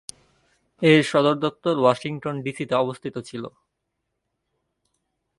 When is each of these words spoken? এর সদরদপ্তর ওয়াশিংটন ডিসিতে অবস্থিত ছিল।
এর 0.81 1.01
সদরদপ্তর 1.11 1.75
ওয়াশিংটন 1.79 2.35
ডিসিতে 2.45 2.75
অবস্থিত 2.75 3.15
ছিল। 3.29 3.43